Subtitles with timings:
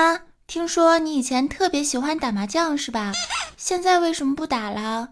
[0.00, 3.12] 妈，听说你以前特别喜欢打麻将是吧？
[3.58, 5.10] 现在为什么不打了？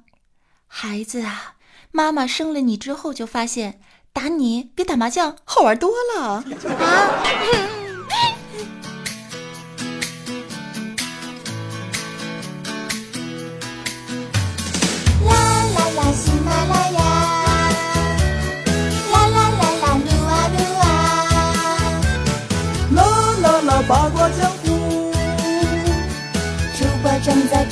[0.67, 1.57] 孩子啊，
[1.91, 3.83] 妈妈生了你之后就发现，
[4.15, 6.45] 打你比打麻将好玩多了啊！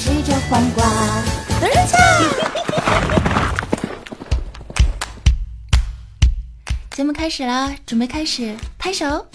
[0.06, 0.84] 吃着黄瓜。
[1.60, 1.98] 等一下，
[6.94, 9.26] 节目开始了，准备开始，拍手。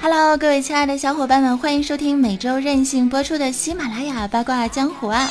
[0.00, 5.28] Hello，各位亲爱的小伙伴们，欢迎收听每周任性播出的喜马拉雅八卦江湖啊！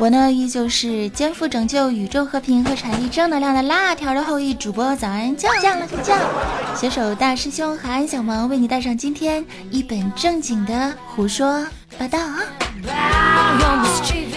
[0.00, 6.18] 我呢，依旧是肩负拯救宇宙和平和传递正能量的辣条的后裔主播，早安酱酱了个酱，
[6.74, 11.66] 携手大师兄和安小萌，为你带上今天一本正经的胡说
[11.98, 12.40] 八道啊！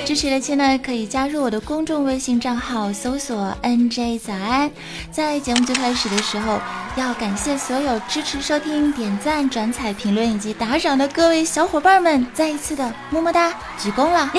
[0.05, 4.69] 支持的亲呢，可以加入我的公众微信账号，搜索 NJ 早安。
[5.11, 6.59] 在节目最开始的时候，
[6.97, 14.29] 要感谢所有支持收听、点赞、转采、评论以及打赏的各位小伙伴们，再一次的么么哒，鞠躬了。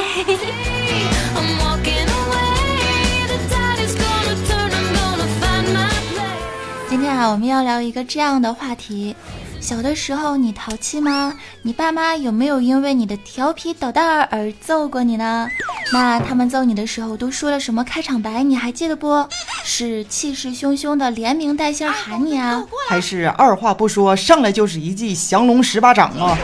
[6.90, 9.16] 今天啊，我们要聊一个这样的话题：
[9.64, 11.32] 小的时候你淘气吗？
[11.62, 15.48] 你爸妈有没有因为你的调皮捣蛋而揍过你呢？
[15.90, 18.42] 那他们揍你的时候都说了什么开场白？
[18.42, 19.26] 你还记得不？
[19.64, 26.36] 是气势汹汹的连名带姓喊你啊，还是二话不说上来就是一记降龙十八掌啊？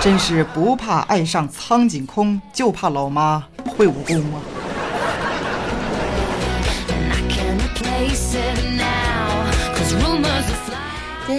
[0.00, 3.44] 真是不怕爱上苍井空，就怕老妈
[3.76, 4.57] 会武功啊！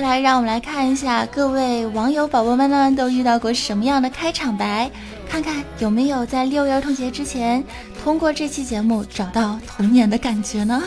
[0.09, 4.89] 来，让我们来看一下各位网友宝宝们呢都遇到过什么样的开场白，
[5.30, 7.64] 看看有没有在六一儿童节之前
[8.03, 10.81] 通过这期节目找到童年的感觉呢？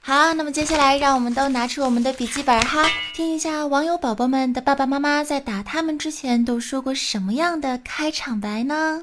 [0.00, 9.02] 好，那么接下来让我们都拿出我们的笔记本哈，听一下网友宝宝们的爸爸妈妈在打他们之前都说过什么样的开场白呢？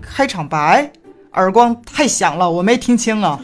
[0.00, 0.92] 开场白。
[1.32, 3.38] 耳光太响了，我没听清啊！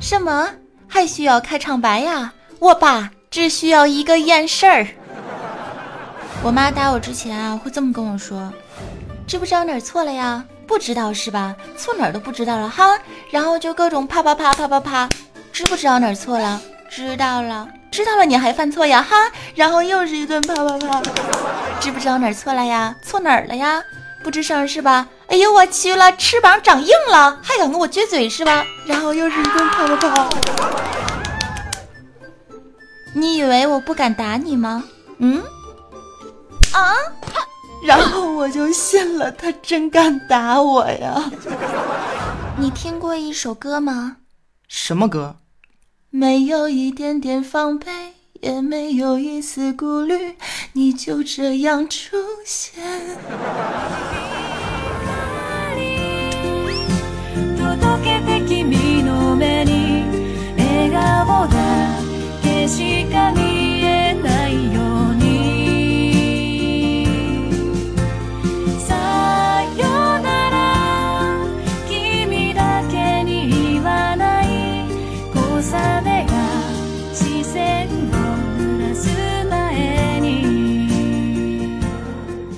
[0.00, 0.48] 什么
[0.88, 2.32] 还需要开场白呀？
[2.58, 4.86] 我爸只需要一个眼神儿。
[6.42, 8.52] 我妈打我之前啊，会这么跟我说
[9.26, 10.44] ：“知不知道哪儿错了呀？
[10.66, 11.54] 不知道是吧？
[11.76, 12.98] 错哪儿都不知道了哈。”
[13.30, 15.08] 然后就各种啪啪啪啪啪啪，
[15.52, 16.60] 知不知道哪儿错了？
[16.88, 19.16] 知道了，知道了你还犯错呀哈？
[19.54, 21.02] 然后又是一顿啪啪啪，
[21.80, 22.94] 知不知道哪儿错了呀？
[23.02, 23.82] 错哪儿了呀？
[24.22, 25.06] 不吱声是吧？
[25.28, 28.64] 哎呦我去了，翅膀长硬了，还敢跟我撅嘴是吧？
[28.86, 30.28] 然后又是一顿啪啪啪。
[33.14, 34.84] 你以为我不敢打你吗？
[35.18, 35.42] 嗯？
[36.72, 36.94] 啊？
[37.82, 41.30] 然后我就信了，他真敢打我呀！
[42.58, 44.16] 你听过一首歌吗？
[44.66, 45.36] 什么歌？
[46.10, 50.36] 没有一点点防备，也没有一丝顾虑，
[50.72, 52.82] 你就这样出现。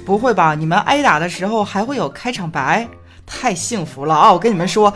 [0.04, 0.54] 不会吧？
[0.54, 2.88] 你们挨打的时候还会有开场白？
[3.28, 4.32] 太幸福了啊！
[4.32, 4.92] 我跟你们说，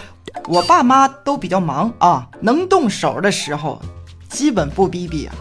[0.48, 3.80] 我爸妈都比较忙啊，能动手的时候，
[4.28, 5.34] 基本不逼逼啊。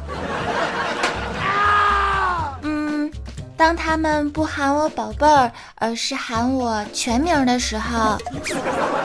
[2.63, 3.12] 嗯，
[3.57, 8.18] 当他们不喊我宝贝儿，而是喊我全名的时候，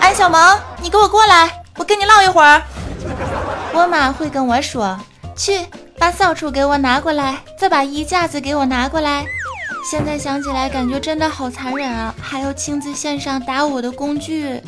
[0.00, 2.60] 安小萌，你给我过来，我跟你唠一会儿。
[3.72, 4.98] 我妈会跟我说，
[5.36, 5.64] 去
[5.98, 9.24] 把扫帚给我拿过来，再把衣架子给我拿过来。
[9.88, 12.12] 现在想起来，感觉真的好残忍啊！
[12.20, 14.60] 还要亲自献上打我的工具，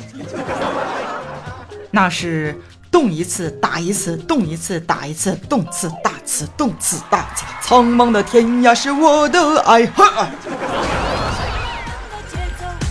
[1.90, 2.56] 那是
[2.88, 7.44] 动一次打一次，动一次打一次，动次打次，动次打次。
[7.60, 9.84] 苍茫的天涯是我的爱。
[9.90, 10.28] 哈。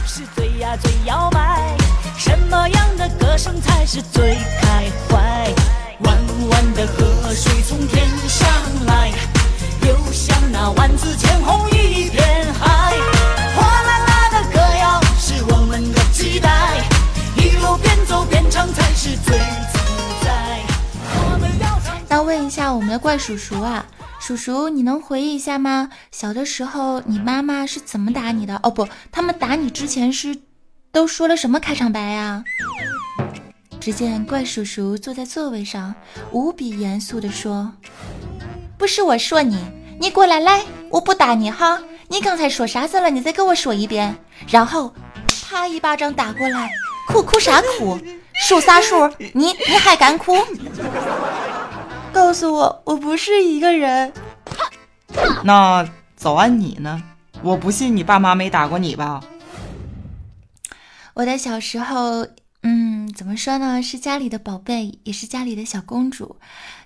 [0.06, 1.78] 是最呀最摇摆，
[2.18, 5.54] 什么样的歌声才是最开怀？
[6.00, 6.18] 弯
[6.50, 8.50] 弯的河水从天上
[8.86, 9.14] 来。
[10.60, 12.96] 那万紫千红一片海
[13.56, 16.84] 火辣辣的歌谣是我们的期待
[17.36, 20.60] 一路边走边唱才是最自在
[21.14, 23.86] 我们要唱那问一下我们的怪叔叔啊
[24.20, 30.36] 叔叔你能回忆一下吗小的时候你妈妈是怎么打你的哦不他们打你之前是
[30.92, 32.44] 都说了什么开场白呀
[33.80, 35.94] 只见怪叔叔坐在座位上
[36.32, 37.74] 无比严肃的说
[38.76, 39.56] 不是我说你
[40.00, 41.82] 你过来来，我不打你哈。
[42.08, 43.10] 你刚才说啥子了？
[43.10, 44.16] 你再给我说一遍。”
[44.48, 44.94] 然后，
[45.50, 46.70] 啪一巴掌打过来，
[47.08, 48.00] 哭哭啥哭？
[48.48, 49.12] 数啥数？
[49.34, 50.36] 你你还敢哭？
[52.14, 54.14] 告诉我，我不是一个人。
[55.44, 57.02] 那早安你呢？
[57.42, 59.22] 我不信你爸妈没打过你吧？
[61.16, 62.28] 我的小时候。
[62.64, 63.82] 嗯，怎么说呢？
[63.82, 66.38] 是家里的宝贝，也是家里的小公主。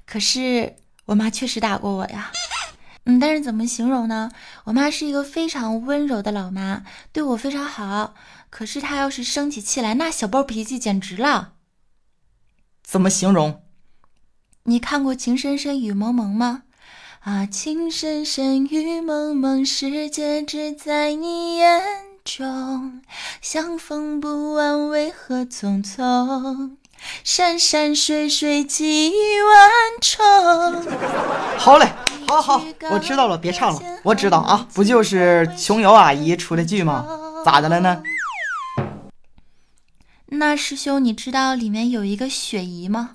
[0.06, 0.76] 可是
[1.06, 2.32] 我妈确实打过我呀。
[3.06, 4.32] 嗯，但是怎么形容呢？
[4.66, 8.14] 我妈是一个非常温柔的老妈，对我非常好。
[8.50, 11.54] 可是她要是生起气来，那小暴脾气简直了。
[12.84, 13.64] 怎么形容？
[14.66, 16.64] 你看过《情深深雨蒙蒙》吗？
[17.22, 21.82] 啊，情深深雨蒙蒙，世界只在你眼。
[22.24, 23.02] 中
[23.42, 26.78] 相逢不晚为何匆匆，
[27.24, 29.12] 山山水水几
[29.42, 29.70] 万
[30.00, 30.22] 重。
[31.58, 31.92] 好嘞，
[32.32, 32.62] 好好，
[32.92, 33.82] 我知道了，别唱了。
[34.04, 37.06] 我知道啊，不就是琼瑶阿姨出的剧吗？
[37.44, 38.02] 咋的了呢？
[40.28, 43.10] 那师兄，你知道里面有一个雪姨吗？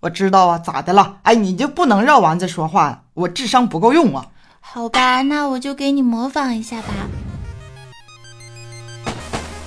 [0.00, 1.18] 我知道啊，咋的了？
[1.22, 3.04] 哎，你就不能绕弯子说话？
[3.14, 4.26] 我智商不够用啊。
[4.60, 6.88] 好吧，那我就给你模仿一下吧。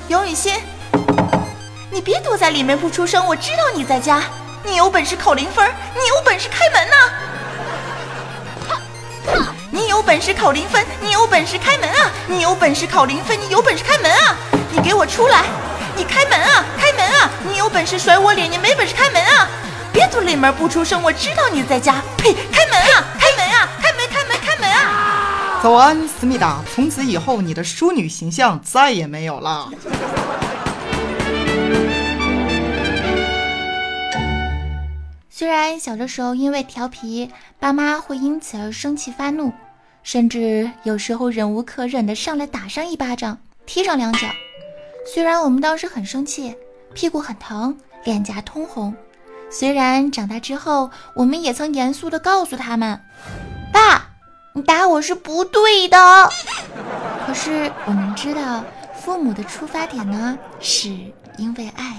[0.10, 0.54] 尤雨欣，
[1.92, 4.22] 你别躲在里面不出声，我知道你在家。
[4.66, 6.96] 你有本事考零分，你有本事开门呐！
[9.72, 12.12] 你有本事考零分，你有本事开门啊！
[12.28, 14.36] 你有本事考零分，你有本事开门啊！
[14.72, 15.44] 你给我出来！
[15.96, 16.66] 你开门啊！
[16.78, 17.30] 开门啊！
[17.48, 19.48] 你有本事甩我脸，你没本事开门啊！
[19.92, 21.96] 别躲里面不出声，我知道你在家。
[22.18, 22.34] 呸！
[22.52, 23.04] 开门啊！
[23.20, 23.70] 开门啊！
[23.82, 24.08] 开门！
[24.10, 24.38] 开门！
[24.46, 25.60] 开门啊！
[25.64, 26.62] 早安，思密达。
[26.74, 29.70] 从此以后，你的淑女形象再也没有了。
[35.38, 37.30] 虽然小的时候因为调皮，
[37.60, 39.52] 爸妈会因此而生气发怒，
[40.02, 44.20] 甚至有时候忍无可忍的上来打上一巴掌，踢上两脚。
[45.14, 46.56] 虽然我们当时很生气，
[46.94, 48.96] 屁股很疼，脸颊通红。
[49.52, 53.02] 虽然长大之后，我们也曾严肃的告诉他们，
[53.74, 54.12] 爸。
[54.54, 56.30] 你打我是不对的，
[57.28, 58.64] 可是我们知道，
[59.02, 60.92] 父母的出发点呢，是
[61.38, 61.98] 因为爱。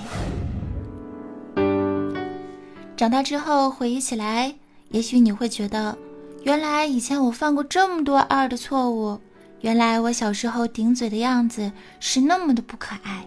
[2.96, 4.54] 长大之后回忆起来，
[4.88, 5.96] 也许你会觉得，
[6.44, 9.20] 原来以前我犯过这么多二的错误，
[9.60, 11.70] 原来我小时候顶嘴的样子
[12.00, 13.22] 是那么的不可爱。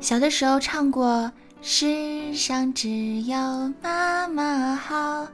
[0.00, 1.30] 小的时候唱过
[1.60, 3.36] “世上只有
[3.82, 5.28] 妈妈好”，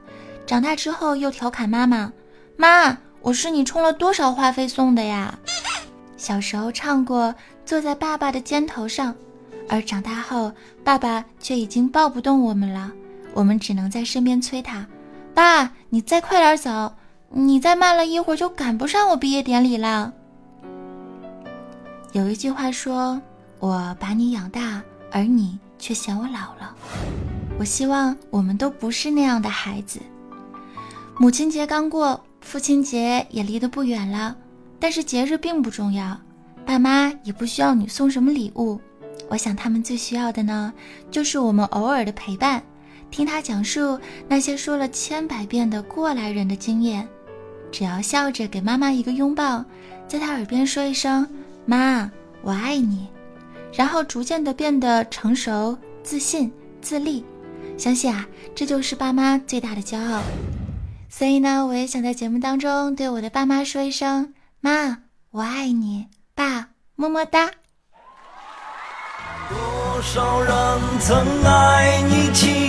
[0.45, 2.11] 长大之后又调侃妈妈。
[2.57, 5.39] 妈，我是你充了多少话费送的呀？
[6.17, 7.33] 小时候唱过
[7.65, 9.15] 坐在爸爸的肩头上，
[9.69, 10.51] 而长大后
[10.83, 12.91] 爸爸却已经抱不动我们了，
[13.33, 14.85] 我们只能在身边催他
[15.33, 16.93] ：“爸，你再快点走，
[17.29, 20.13] 你再慢了一会儿就赶不上我毕业典礼了。”
[22.13, 23.21] 有一句话说
[23.59, 24.81] ：“我把你养大，
[25.11, 26.75] 而你却嫌我老了。”
[27.59, 29.99] 我希望我们都不是那样的孩子。
[31.17, 32.19] 母亲节刚过。
[32.41, 34.33] 父亲节也离得不远了，
[34.79, 36.17] 但是节日并不重要，
[36.65, 38.79] 爸妈也不需要你送什么礼物。
[39.27, 40.73] 我想他们最需要的呢，
[41.11, 42.63] 就是我们偶尔的陪伴，
[43.11, 47.07] 听他讲述那些说了千百遍的过来人的经验。
[47.71, 49.63] 只要笑着给妈妈一个拥抱，
[50.07, 51.27] 在他耳边说一声
[51.65, 52.09] “妈，
[52.41, 53.07] 我爱你”，
[53.71, 56.51] 然后逐渐的变得成熟、自信、
[56.81, 57.23] 自立。
[57.77, 60.21] 相信啊，这就是爸妈最大的骄傲。
[61.09, 64.97] 所以呢，我也想在节目当中对我的爸妈说一声：“妈，
[65.31, 67.51] 我爱你，爸，么么哒。”
[69.49, 72.68] 多少人曾爱你青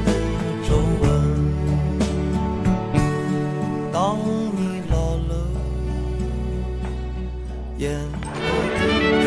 [7.81, 9.20] 眼。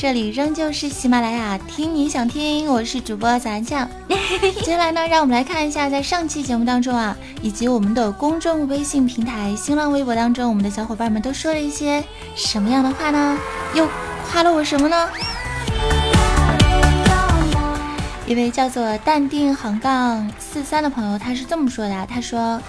[0.00, 3.90] 这里仍旧是喜马拉雅，听你想听，我是主播咱酱。
[4.62, 12.04] 接下来呢，让我们来看一下，在上期节目当中啊，以及我们的公众微信平台、新浪微博当中，我们的小伙伴们都说了一些
[12.36, 13.36] 什么样的话呢？
[13.74, 13.88] 又
[14.30, 15.08] 夸了我什么呢？
[18.24, 22.62] 一位叫做淡定横杠四三的朋友，他是这么说的：他说，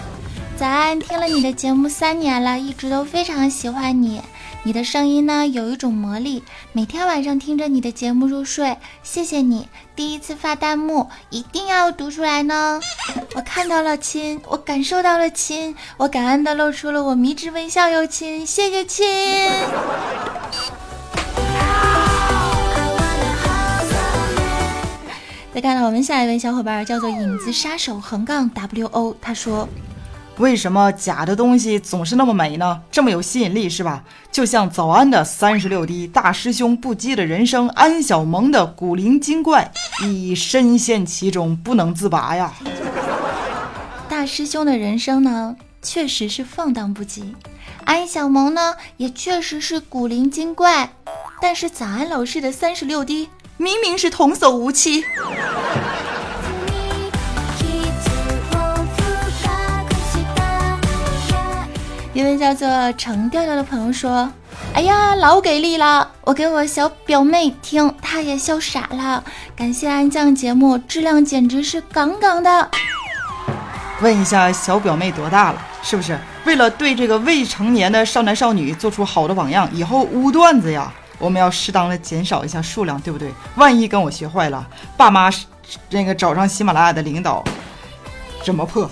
[0.57, 4.19] 早安，听了你的节目三年了，一直都非常喜欢你。
[4.63, 8.77] 你的声音呢有一种魔力，每天晚上听着你的节目入睡。
[9.01, 12.79] 谢谢你，第一次发弹幕一定要读出来呢。
[13.35, 19.07] 我看到了亲，我感受到了亲，我感恩的露出了我迷之微笑哟亲，谢谢亲。
[25.53, 29.67] 再看到我们下一位小伙伴叫做影子杀手横杠 W O，他说。
[30.39, 32.81] 为什么假的东西总是那么美呢？
[32.89, 34.03] 这么有吸引力是吧？
[34.31, 39.69] 就像早安的三十六滴，大师兄不羁的人生，安小萌的古灵精怪，
[40.05, 42.53] 已深陷其中不能自拔呀。
[44.07, 47.33] 大师兄的人生呢，确实是放荡不羁；
[47.83, 50.89] 安小萌呢，也确实是古灵精怪。
[51.41, 53.27] 但是早安老师的三十六滴，
[53.57, 55.03] 明明是童叟无欺。
[62.11, 64.27] 一位叫做程调调的朋友说
[64.73, 66.09] ：“哎呀，老给力了！
[66.23, 69.23] 我给我小表妹听，她也笑傻了。
[69.55, 72.71] 感谢安酱节目，质量简直是杠杠的。”
[74.01, 75.61] 问一下小表妹多大了？
[75.83, 79.69] 是不是为了对这个未成年的少男少女做出好的榜样？
[79.71, 83.31] 以后污段子呀，我们要适当的减少一下数量，对不对？
[83.55, 84.65] 万一跟我学坏了，
[84.97, 85.29] 爸妈
[85.91, 87.43] 那个找上喜马拉雅的领导，
[88.43, 88.89] 怎么破？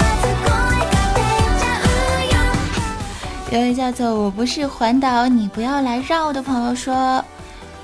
[3.50, 7.24] 有位叫做“我不是环岛，你不要来绕”的朋友说：“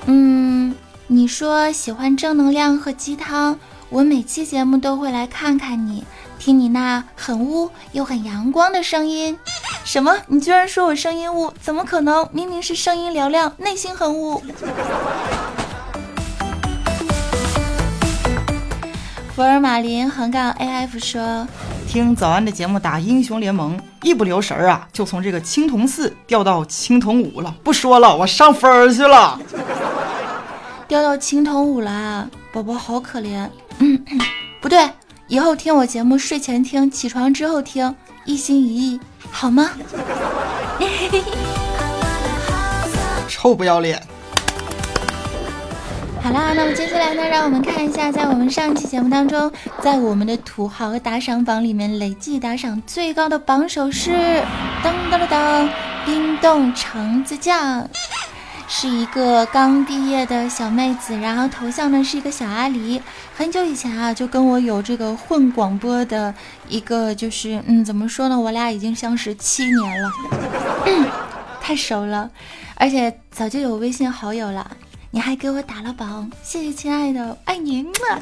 [0.07, 0.73] 嗯，
[1.07, 3.59] 你说喜欢正能量和鸡汤，
[3.89, 6.05] 我每期节目都会来看看你，
[6.39, 9.37] 听你那很污又很阳光的声音。
[9.83, 10.15] 什么？
[10.27, 11.51] 你居然说我声音污？
[11.59, 12.25] 怎么可能？
[12.31, 14.41] 明明是声音嘹亮，内心很污。”
[19.35, 21.45] 福尔马林横杠 AF 说。
[21.87, 27.55] 听早安的节目打英雄联盟，一不留神儿啊，就从这个青铜四掉到青铜五了。
[27.63, 29.39] 不说了，我上分儿去了，
[30.85, 33.49] 掉到青铜五啦，宝宝好可怜。
[34.59, 34.89] 不对，
[35.27, 38.99] 以后听我节目，睡前听，起床之后听，一心一意，
[39.31, 39.71] 好吗？
[43.29, 44.01] 臭不要脸。
[46.27, 49.49] 好啦，那么接下来呢，让我们看一下，在我们上期节目当中，
[49.81, 54.11] 在我们的土豪打赏榜里面，累计打赏最高的榜首是
[54.83, 55.69] 噔噔噔噔，
[56.05, 57.87] 冰冻橙子酱，
[58.67, 62.99] 是一个刚毕业的小妹子，然后头像呢是一个小阿狸，
[63.33, 66.35] 很久以前啊就跟我有这个混广播的
[66.67, 70.11] 一个，就是嗯，怎么说呢，我俩已经相识七年了，
[71.61, 72.29] 太熟了，
[72.75, 74.69] 而且早就有微信好友了。
[75.17, 78.21] 你还给我打了榜，谢谢亲爱的，爱您嘛。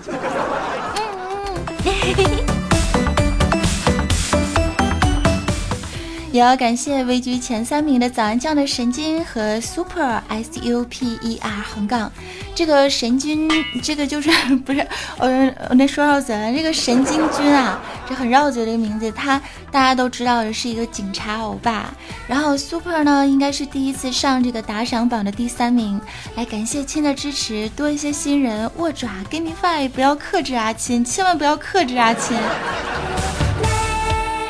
[6.36, 12.12] 也要感谢位居前三名的早安酱的神经和 Super S U P E R 横杠。
[12.54, 13.50] 这个神经，
[13.82, 14.30] 这个就是
[14.66, 14.86] 不是
[15.18, 15.28] 我
[15.70, 16.52] 我那说绕嘴了。
[16.52, 21.86] 这个神经君啊，这很绕嘴的一个名字，他大家都知道的是一个警察欧巴。
[22.28, 26.02] 然后 Super 呢，应该是第一次上这个打赏榜的第三名。
[26.36, 32.38] 来感谢亲的支持，多一些新人握爪，Give me five，不要克制啊亲，千万不要克制啊亲。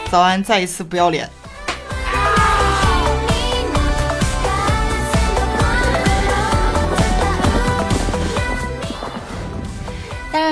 [0.10, 1.30] 早安，再一次不要脸。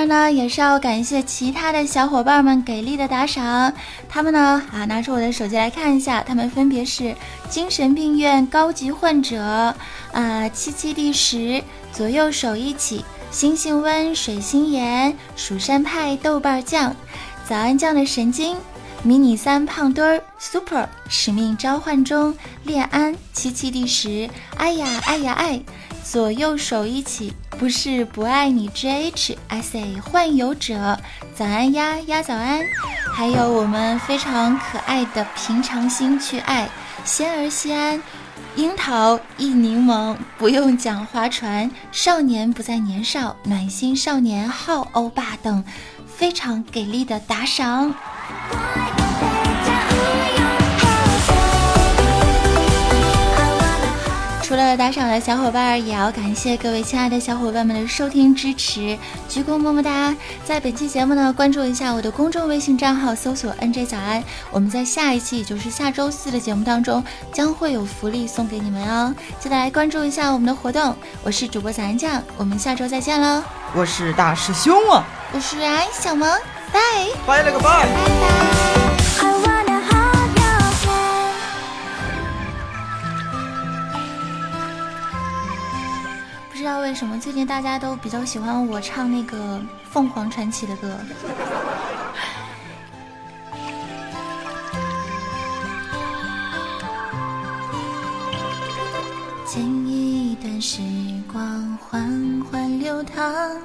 [0.06, 3.72] 那，也是要感谢其他的小伙伴们给力的打赏。
[4.08, 7.14] 他们呢，啊，拿出我的手机来看一下，他们分别是
[7.48, 9.74] 精神病院高级患者，
[10.12, 16.94] 啊，七七第十，左右手一起，星星温，水星岩，蜀山派豆瓣酱，
[17.48, 18.56] 早安酱的神经，
[19.02, 22.34] 迷你三胖墩儿，super，使命召唤中，
[22.64, 25.60] 恋安，七七第十，哎呀哎呀哎，
[26.04, 27.32] 左右手一起。
[27.58, 30.98] 不是不爱你，JH，I say 幻游者，
[31.34, 32.60] 早安呀呀早安，
[33.14, 36.68] 还有我们非常可爱的平常心去爱，
[37.04, 38.02] 仙儿西安，
[38.56, 45.64] 樱桃一柠檬，不用讲划船，少年不再年少，暖心少年好欧巴等，
[46.06, 47.94] 非常给力的打赏。
[54.64, 60.14] 了打赏的小伙伴，也要感谢各位亲爱的小伙伴们的收听支持，鞠躬么么哒！
[60.44, 64.22] 在本期节目呢，关注一下我的公众微信账号，搜索 NJ 早安。
[64.50, 70.94] 我们在下一期，也就是下周四的节目当中，将会有福利送给你们哦，记得来关注一下我们的活动。
[71.22, 73.42] 我是主播早安酱，我们下周再见喽！
[73.74, 76.28] 我是大师兄啊，我是爱小萌，
[76.72, 76.80] 拜
[77.26, 77.64] 拜了个拜。
[77.64, 78.73] 拜拜。
[86.64, 90.96] 知道为什么最近大家都比较喜欢我唱那个凤凰传奇的歌。
[99.46, 100.80] 前一段时
[101.30, 103.60] 光缓缓流淌，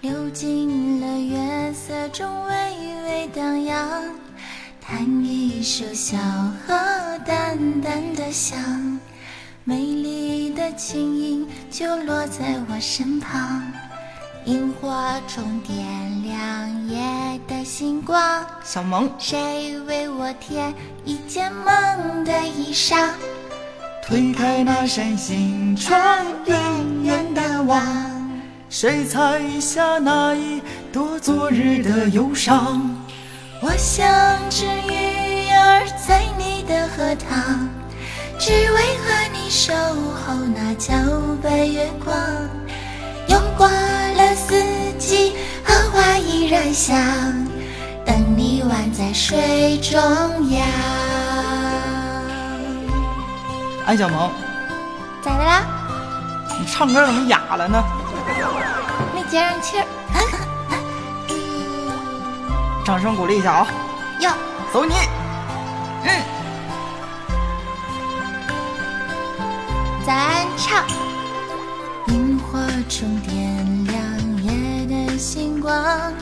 [0.00, 4.02] 流进了月色中微微荡漾，
[4.80, 6.16] 弹一首小
[6.66, 6.74] 河
[7.26, 8.89] 淡淡的香。
[9.62, 13.62] 美丽的琴音就落在我身旁，
[14.46, 14.90] 萤火
[15.28, 15.76] 虫点
[16.22, 18.42] 亮夜的星光。
[18.64, 20.74] 小萌，谁为我添
[21.04, 23.10] 一件梦的衣裳？
[24.02, 26.00] 推开那扇心窗，
[26.46, 26.58] 远
[27.02, 27.84] 远的望，
[28.70, 32.80] 谁采下那一朵昨日的忧伤？
[33.60, 37.68] 我像只鱼儿在你的荷塘。
[38.40, 42.16] 只为和你守候那皎白月光，
[43.28, 44.64] 又过了四
[44.98, 46.96] 季，荷花依然香，
[48.02, 50.00] 等你宛在水中
[50.52, 50.66] 央。
[53.84, 54.32] 安小萌，
[55.20, 55.62] 咋的啦？
[56.58, 57.84] 你唱歌怎么哑了呢？
[59.14, 59.84] 没接上气儿。
[62.86, 63.66] 掌声鼓励一下啊！
[64.20, 64.30] 哟，
[64.72, 64.94] 走你！
[66.04, 66.39] 嗯。
[70.10, 70.84] 咱唱，
[72.08, 74.02] 萤火虫点亮
[74.42, 76.12] 夜的星光，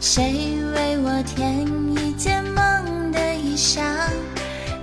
[0.00, 3.80] 谁为我添一件梦的衣裳？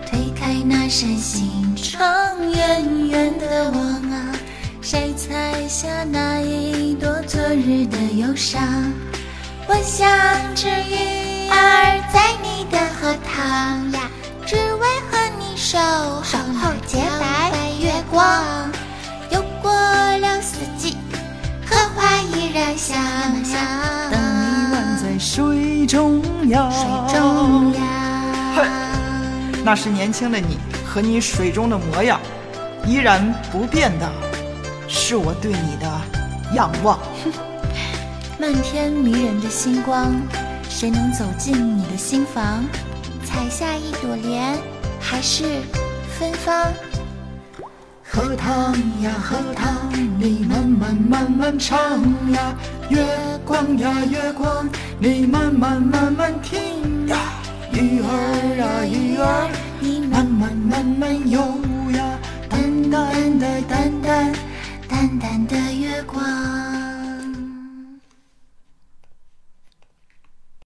[0.09, 2.07] 推开那扇心窗，
[2.49, 4.31] 远远的望啊，
[4.81, 8.63] 谁采下那一朵昨日的忧伤？
[9.67, 10.09] 我像
[10.55, 14.09] 只鱼儿在你的荷塘呀，
[14.45, 15.77] 只为和你守
[16.23, 17.34] 守候洁白。
[18.15, 18.71] 月光
[19.29, 20.95] 又过了四季，
[21.69, 22.97] 荷花依然香，
[24.09, 26.71] 等你宛在水中央。
[26.71, 26.79] 水
[27.13, 27.83] 中央，
[29.65, 32.17] 那是年轻的你和你水中的模样，
[32.85, 34.09] 依然不变的，
[34.87, 36.01] 是我对你的
[36.53, 36.97] 仰望。
[38.39, 40.15] 漫天迷人的星光，
[40.69, 42.63] 谁能走进你的心房？
[43.25, 44.57] 采下一朵莲，
[45.01, 45.43] 还是
[46.17, 46.65] 芬芳？
[48.15, 51.77] 荷塘呀荷塘，你慢慢慢慢唱
[52.31, 52.55] 呀；
[52.87, 53.05] 月
[53.43, 57.17] 光呀月光，你慢慢慢慢听呀。
[57.73, 59.49] 鱼儿呀鱼儿，
[59.81, 61.39] 你慢慢慢慢游
[61.91, 62.17] 呀。
[62.49, 64.33] 淡淡的淡淡
[64.87, 66.84] 淡淡的月光。